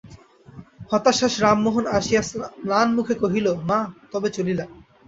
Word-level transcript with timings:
হতাশ্বাস 0.91 1.33
রামমোহন 1.41 1.85
আসিয়া 1.97 2.21
ম্লানমুখে 2.65 3.15
কহিল, 3.21 3.47
মা, 3.69 3.79
তবে 4.11 4.29
চলিলাম। 4.37 4.69